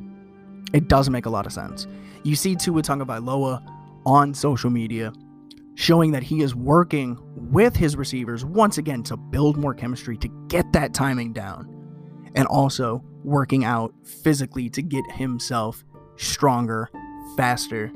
It 0.73 0.89
doesn't 0.89 1.13
make 1.13 1.27
a 1.27 1.31
lot 1.31 1.47
of 1.47 1.53
sense. 1.53 1.87
You 2.23 2.35
see 2.35 2.57
Tua 2.57 2.83
Tagovailoa 2.83 3.63
on 4.07 4.35
social 4.35 4.71
media 4.71 5.13
showing 5.75 6.13
that 6.13 6.23
he 6.23 6.43
is 6.43 6.55
working 6.55 7.19
with 7.35 7.77
his 7.77 7.97
receivers 7.97 8.45
once 8.45 8.79
again 8.79 9.03
to 9.05 9.17
build 9.17 9.57
more 9.57 9.75
chemistry 9.75 10.17
to 10.19 10.29
get 10.49 10.73
that 10.73 10.95
timing 10.95 11.33
down 11.33 11.69
and 12.35 12.47
also 12.49 13.03
working 13.23 13.65
out 13.65 13.95
physically 14.05 14.69
to 14.71 14.83
get 14.83 15.05
himself 15.13 15.85
stronger, 16.21 16.91
faster 17.37 17.91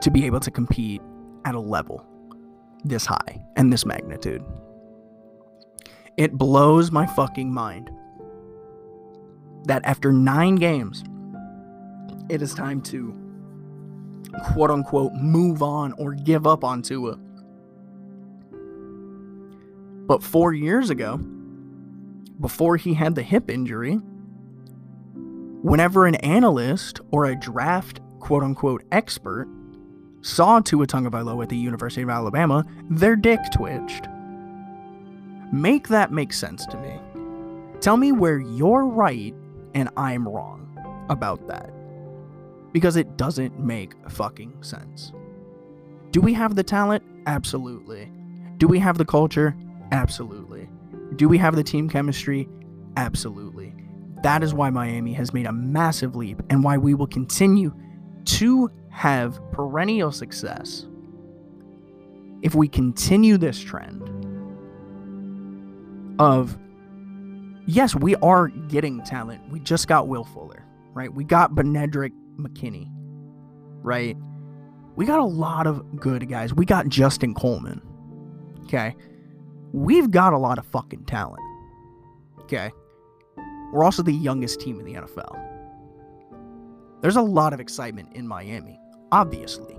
to 0.00 0.10
be 0.10 0.24
able 0.24 0.40
to 0.40 0.50
compete 0.50 1.02
at 1.44 1.54
a 1.54 1.60
level 1.60 2.04
this 2.84 3.06
high 3.06 3.42
and 3.56 3.72
this 3.72 3.84
magnitude. 3.84 4.42
It 6.16 6.32
blows 6.32 6.90
my 6.90 7.06
fucking 7.06 7.52
mind 7.52 7.90
that 9.64 9.84
after 9.84 10.12
nine 10.12 10.56
games, 10.56 11.04
it 12.28 12.42
is 12.42 12.54
time 12.54 12.80
to 12.82 13.14
quote 14.52 14.70
unquote 14.70 15.12
move 15.14 15.62
on 15.62 15.92
or 15.92 16.14
give 16.14 16.46
up 16.46 16.64
on 16.64 16.82
Tua. 16.82 17.18
But 20.06 20.22
four 20.22 20.54
years 20.54 20.90
ago, 20.90 21.18
before 22.40 22.76
he 22.76 22.94
had 22.94 23.14
the 23.14 23.22
hip 23.22 23.50
injury, 23.50 24.00
whenever 25.62 26.06
an 26.06 26.14
analyst 26.16 27.00
or 27.10 27.26
a 27.26 27.36
draft 27.36 28.00
quote 28.20 28.42
unquote 28.42 28.84
expert 28.92 29.48
saw 30.20 30.60
Tua 30.60 30.86
Tagovailoa 30.86 31.44
at 31.44 31.48
the 31.48 31.56
University 31.56 32.02
of 32.02 32.10
Alabama, 32.10 32.64
their 32.90 33.16
dick 33.16 33.40
twitched. 33.52 34.08
Make 35.52 35.88
that 35.88 36.12
make 36.12 36.32
sense 36.32 36.66
to 36.66 36.76
me. 36.78 37.00
Tell 37.80 37.96
me 37.96 38.12
where 38.12 38.38
you're 38.38 38.84
right 38.84 39.34
and 39.74 39.88
I'm 39.96 40.28
wrong 40.28 40.66
about 41.08 41.46
that. 41.48 41.70
Because 42.72 42.96
it 42.96 43.16
doesn't 43.16 43.58
make 43.58 43.94
fucking 44.10 44.62
sense. 44.62 45.12
Do 46.10 46.20
we 46.20 46.34
have 46.34 46.54
the 46.54 46.62
talent? 46.62 47.02
Absolutely. 47.26 48.10
Do 48.58 48.66
we 48.66 48.78
have 48.78 48.98
the 48.98 49.04
culture? 49.04 49.56
Absolutely. 49.92 50.68
Do 51.16 51.28
we 51.28 51.38
have 51.38 51.56
the 51.56 51.62
team 51.62 51.88
chemistry? 51.88 52.48
Absolutely. 52.96 53.67
That 54.22 54.42
is 54.42 54.52
why 54.52 54.70
Miami 54.70 55.12
has 55.12 55.32
made 55.32 55.46
a 55.46 55.52
massive 55.52 56.16
leap 56.16 56.42
and 56.50 56.64
why 56.64 56.76
we 56.76 56.94
will 56.94 57.06
continue 57.06 57.74
to 58.24 58.70
have 58.90 59.40
perennial 59.52 60.10
success 60.10 60.86
if 62.42 62.54
we 62.54 62.68
continue 62.68 63.36
this 63.36 63.58
trend 63.58 64.02
of 66.18 66.58
yes, 67.66 67.94
we 67.94 68.16
are 68.16 68.48
getting 68.48 69.02
talent. 69.04 69.48
We 69.50 69.60
just 69.60 69.86
got 69.86 70.08
Will 70.08 70.24
Fuller, 70.24 70.64
right? 70.94 71.12
We 71.12 71.24
got 71.24 71.52
Benardrick 71.52 72.12
McKinney, 72.36 72.88
right? 73.82 74.16
We 74.96 75.06
got 75.06 75.20
a 75.20 75.24
lot 75.24 75.66
of 75.66 76.00
good 76.00 76.28
guys. 76.28 76.52
We 76.52 76.64
got 76.64 76.88
Justin 76.88 77.34
Coleman. 77.34 77.80
Okay. 78.64 78.96
We've 79.72 80.10
got 80.10 80.32
a 80.32 80.38
lot 80.38 80.58
of 80.58 80.66
fucking 80.66 81.04
talent. 81.04 81.42
Okay. 82.40 82.72
We're 83.72 83.84
also 83.84 84.02
the 84.02 84.12
youngest 84.12 84.60
team 84.60 84.80
in 84.80 84.86
the 84.86 84.94
NFL. 84.94 85.48
There's 87.00 87.16
a 87.16 87.22
lot 87.22 87.52
of 87.52 87.60
excitement 87.60 88.14
in 88.14 88.26
Miami, 88.26 88.80
obviously, 89.12 89.76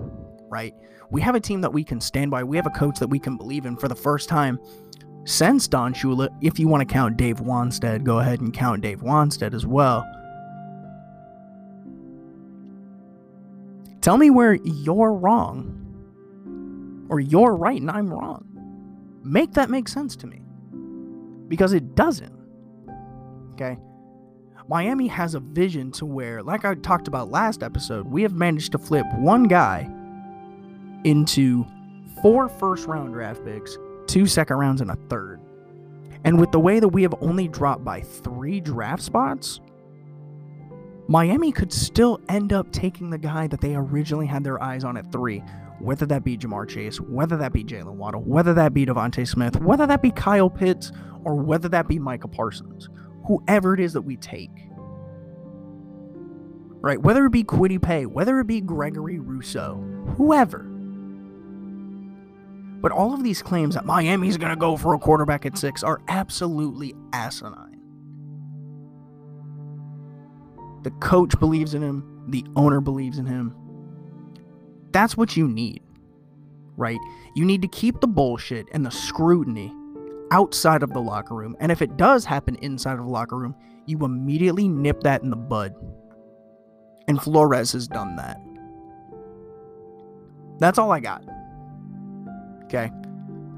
right? 0.48 0.74
We 1.10 1.20
have 1.22 1.34
a 1.34 1.40
team 1.40 1.60
that 1.60 1.72
we 1.72 1.84
can 1.84 2.00
stand 2.00 2.30
by. 2.30 2.44
We 2.44 2.56
have 2.56 2.66
a 2.66 2.70
coach 2.70 2.98
that 3.00 3.08
we 3.08 3.18
can 3.18 3.36
believe 3.36 3.66
in 3.66 3.76
for 3.76 3.88
the 3.88 3.96
first 3.96 4.28
time 4.28 4.58
since 5.24 5.68
Don 5.68 5.92
Shula. 5.92 6.28
If 6.40 6.58
you 6.58 6.68
want 6.68 6.80
to 6.86 6.92
count 6.92 7.16
Dave 7.16 7.38
Wannstedt, 7.38 8.04
go 8.04 8.20
ahead 8.20 8.40
and 8.40 8.54
count 8.54 8.82
Dave 8.82 9.00
Wannstedt 9.00 9.54
as 9.54 9.66
well. 9.66 10.06
Tell 14.00 14.16
me 14.16 14.30
where 14.30 14.54
you're 14.54 15.12
wrong. 15.12 15.76
Or 17.10 17.20
you're 17.20 17.54
right 17.54 17.80
and 17.80 17.90
I'm 17.90 18.12
wrong. 18.12 18.46
Make 19.22 19.52
that 19.54 19.68
make 19.68 19.88
sense 19.88 20.16
to 20.16 20.26
me. 20.26 20.40
Because 21.48 21.72
it 21.72 21.94
doesn't. 21.96 22.39
Okay? 23.60 23.78
Miami 24.68 25.08
has 25.08 25.34
a 25.34 25.40
vision 25.40 25.90
to 25.92 26.06
where, 26.06 26.42
like 26.42 26.64
I 26.64 26.74
talked 26.74 27.08
about 27.08 27.30
last 27.30 27.62
episode, 27.62 28.06
we 28.06 28.22
have 28.22 28.34
managed 28.34 28.72
to 28.72 28.78
flip 28.78 29.06
one 29.16 29.44
guy 29.44 29.90
into 31.04 31.66
four 32.22 32.48
first 32.48 32.86
round 32.86 33.12
draft 33.12 33.44
picks 33.44 33.76
two 34.06 34.26
second 34.26 34.56
rounds, 34.56 34.80
and 34.80 34.90
a 34.90 34.96
third. 35.08 35.40
And 36.24 36.38
with 36.38 36.50
the 36.50 36.58
way 36.58 36.80
that 36.80 36.88
we 36.88 37.02
have 37.02 37.14
only 37.20 37.46
dropped 37.48 37.84
by 37.84 38.00
three 38.00 38.60
draft 38.60 39.02
spots, 39.02 39.60
Miami 41.06 41.52
could 41.52 41.72
still 41.72 42.20
end 42.28 42.52
up 42.52 42.70
taking 42.72 43.10
the 43.10 43.18
guy 43.18 43.46
that 43.46 43.60
they 43.60 43.74
originally 43.74 44.26
had 44.26 44.42
their 44.42 44.60
eyes 44.62 44.84
on 44.84 44.96
at 44.96 45.10
three, 45.12 45.42
whether 45.78 46.06
that 46.06 46.24
be 46.24 46.36
Ja'Marr 46.36 46.68
Chase, 46.68 47.00
whether 47.00 47.36
that 47.36 47.52
be 47.52 47.64
Jaylen 47.64 47.94
Waddle, 47.94 48.22
whether 48.22 48.52
that 48.54 48.74
be 48.74 48.84
DeVonta 48.84 49.26
Smith, 49.26 49.60
whether 49.60 49.86
that 49.86 50.02
be 50.02 50.10
Kyle 50.10 50.50
Pitts, 50.50 50.92
or 51.24 51.36
whether 51.36 51.68
that 51.68 51.86
be 51.86 51.98
Micah 51.98 52.28
Parsons, 52.28 52.88
whoever 53.30 53.74
it 53.74 53.80
is 53.80 53.92
that 53.92 54.02
we 54.02 54.16
take. 54.16 54.50
Right? 56.82 57.00
Whether 57.00 57.26
it 57.26 57.30
be 57.30 57.44
Paye, 57.44 58.06
whether 58.06 58.40
it 58.40 58.48
be 58.48 58.60
Gregory 58.60 59.20
Rousseau, 59.20 59.76
whoever. 60.16 60.66
But 62.80 62.90
all 62.90 63.14
of 63.14 63.22
these 63.22 63.40
claims 63.40 63.76
that 63.76 63.84
Miami's 63.84 64.36
going 64.36 64.50
to 64.50 64.56
go 64.56 64.76
for 64.76 64.94
a 64.94 64.98
quarterback 64.98 65.46
at 65.46 65.56
six 65.56 65.84
are 65.84 66.00
absolutely 66.08 66.92
asinine. 67.12 67.78
The 70.82 70.90
coach 70.92 71.38
believes 71.38 71.74
in 71.74 71.82
him, 71.82 72.24
the 72.30 72.44
owner 72.56 72.80
believes 72.80 73.18
in 73.18 73.26
him. 73.26 73.54
That's 74.90 75.16
what 75.16 75.36
you 75.36 75.46
need, 75.46 75.82
right? 76.76 76.98
You 77.36 77.44
need 77.44 77.62
to 77.62 77.68
keep 77.68 78.00
the 78.00 78.08
bullshit 78.08 78.66
and 78.72 78.84
the 78.84 78.90
scrutiny 78.90 79.72
outside 80.30 80.82
of 80.82 80.92
the 80.92 81.00
locker 81.00 81.34
room. 81.34 81.56
And 81.60 81.72
if 81.72 81.82
it 81.82 81.96
does 81.96 82.24
happen 82.24 82.56
inside 82.56 82.98
of 82.98 83.04
the 83.04 83.10
locker 83.10 83.36
room, 83.36 83.54
you 83.86 83.98
immediately 84.04 84.68
nip 84.68 85.00
that 85.02 85.22
in 85.22 85.30
the 85.30 85.36
bud. 85.36 85.74
And 87.08 87.20
Flores 87.20 87.72
has 87.72 87.88
done 87.88 88.16
that. 88.16 88.40
That's 90.58 90.78
all 90.78 90.92
I 90.92 91.00
got. 91.00 91.24
Okay. 92.64 92.90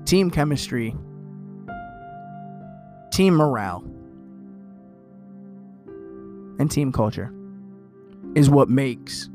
Team 0.04 0.30
chemistry, 0.30 0.96
team 3.10 3.34
morale. 3.34 3.84
and 6.62 6.70
team 6.70 6.92
culture 6.92 7.34
is 8.34 8.48
what 8.48 8.68
makes 8.68 9.28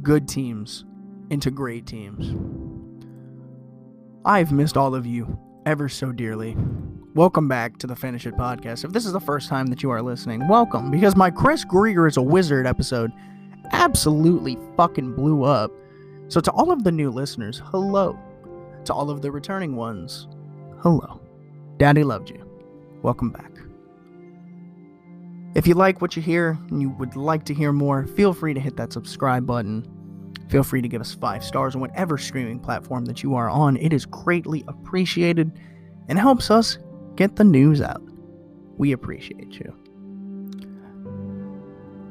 good 0.00 0.26
teams 0.26 0.84
into 1.30 1.50
great 1.50 1.86
teams. 1.86 2.34
I've 4.24 4.50
missed 4.50 4.76
all 4.76 4.94
of 4.94 5.06
you 5.06 5.38
ever 5.66 5.88
so 5.88 6.12
dearly. 6.12 6.56
Welcome 7.14 7.46
back 7.46 7.78
to 7.78 7.86
the 7.86 7.94
Phinish 7.94 8.26
It 8.26 8.36
podcast. 8.36 8.84
If 8.84 8.92
this 8.92 9.06
is 9.06 9.12
the 9.12 9.20
first 9.20 9.48
time 9.48 9.66
that 9.66 9.82
you 9.82 9.90
are 9.90 10.02
listening, 10.02 10.48
welcome 10.48 10.90
because 10.90 11.14
my 11.14 11.30
Chris 11.30 11.64
Grier 11.64 12.06
is 12.06 12.16
a 12.16 12.22
wizard 12.22 12.66
episode 12.66 13.12
absolutely 13.72 14.58
fucking 14.76 15.14
blew 15.14 15.44
up. 15.44 15.72
So, 16.28 16.40
to 16.40 16.50
all 16.52 16.70
of 16.70 16.84
the 16.84 16.92
new 16.92 17.10
listeners, 17.10 17.62
hello. 17.66 18.18
To 18.86 18.94
all 18.94 19.10
of 19.10 19.22
the 19.22 19.30
returning 19.30 19.76
ones, 19.76 20.26
hello. 20.80 21.20
Daddy 21.76 22.02
loved 22.02 22.30
you. 22.30 22.44
Welcome 23.02 23.30
back. 23.30 23.50
If 25.54 25.66
you 25.66 25.74
like 25.74 26.00
what 26.00 26.16
you 26.16 26.22
hear 26.22 26.58
and 26.70 26.80
you 26.80 26.90
would 26.90 27.14
like 27.14 27.44
to 27.44 27.54
hear 27.54 27.72
more, 27.72 28.06
feel 28.06 28.32
free 28.32 28.54
to 28.54 28.60
hit 28.60 28.76
that 28.78 28.92
subscribe 28.92 29.46
button. 29.46 29.86
Feel 30.52 30.62
free 30.62 30.82
to 30.82 30.88
give 30.88 31.00
us 31.00 31.14
five 31.14 31.42
stars 31.42 31.74
on 31.74 31.80
whatever 31.80 32.18
streaming 32.18 32.58
platform 32.58 33.06
that 33.06 33.22
you 33.22 33.34
are 33.34 33.48
on. 33.48 33.78
It 33.78 33.94
is 33.94 34.04
greatly 34.04 34.62
appreciated 34.68 35.58
and 36.08 36.18
helps 36.18 36.50
us 36.50 36.76
get 37.16 37.36
the 37.36 37.42
news 37.42 37.80
out. 37.80 38.02
We 38.76 38.92
appreciate 38.92 39.54
you. 39.54 39.74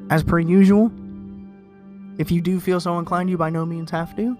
As 0.10 0.23
per 0.23 0.39
usual, 0.39 0.91
if 2.17 2.32
you 2.32 2.41
do 2.41 2.60
feel 2.60 2.80
so 2.80 2.97
inclined, 2.97 3.30
you 3.30 3.38
by 3.38 3.51
no 3.51 3.63
means 3.63 3.91
have 3.91 4.15
to. 4.15 4.36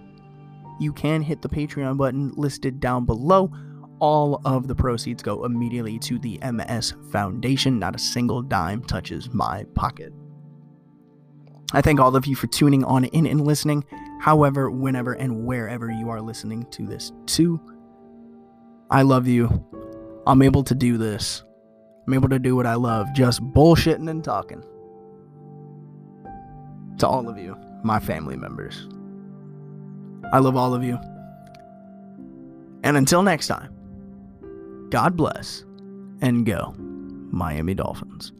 You 0.80 0.92
can 0.92 1.22
hit 1.22 1.40
the 1.40 1.48
Patreon 1.48 1.96
button 1.96 2.32
listed 2.34 2.80
down 2.80 3.04
below 3.04 3.52
all 4.00 4.42
of 4.44 4.66
the 4.66 4.74
proceeds 4.74 5.22
go 5.22 5.44
immediately 5.44 6.00
to 6.00 6.18
the 6.18 6.40
MS 6.50 6.94
Foundation. 7.12 7.78
Not 7.78 7.94
a 7.94 8.00
single 8.00 8.42
dime 8.42 8.82
touches 8.82 9.32
my 9.32 9.62
pocket. 9.76 10.12
I 11.72 11.80
thank 11.80 12.00
all 12.00 12.14
of 12.14 12.26
you 12.26 12.36
for 12.36 12.46
tuning 12.48 12.84
on 12.84 13.04
in 13.06 13.26
and 13.26 13.46
listening, 13.46 13.84
however, 14.20 14.70
whenever, 14.70 15.14
and 15.14 15.44
wherever 15.44 15.90
you 15.90 16.10
are 16.10 16.20
listening 16.20 16.66
to 16.70 16.86
this 16.86 17.12
too. 17.26 17.60
I 18.90 19.02
love 19.02 19.26
you. 19.26 19.64
I'm 20.26 20.42
able 20.42 20.64
to 20.64 20.74
do 20.74 20.98
this. 20.98 21.42
I'm 22.06 22.14
able 22.14 22.28
to 22.28 22.38
do 22.38 22.54
what 22.54 22.66
I 22.66 22.74
love, 22.74 23.06
just 23.14 23.40
bullshitting 23.40 24.10
and 24.10 24.22
talking. 24.22 24.62
To 26.98 27.08
all 27.08 27.28
of 27.28 27.38
you, 27.38 27.56
my 27.82 27.98
family 28.00 28.36
members. 28.36 28.88
I 30.32 30.38
love 30.38 30.56
all 30.56 30.74
of 30.74 30.84
you. 30.84 30.98
And 32.84 32.96
until 32.96 33.22
next 33.22 33.46
time. 33.46 33.72
God 34.90 35.16
bless 35.16 35.64
and 36.20 36.44
go, 36.44 36.74
Miami 37.30 37.72
Dolphins. 37.72 38.32